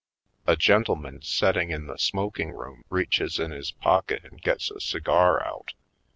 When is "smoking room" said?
1.99-2.81